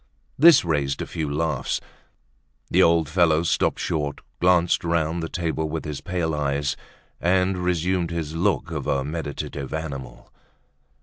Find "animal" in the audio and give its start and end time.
9.75-10.33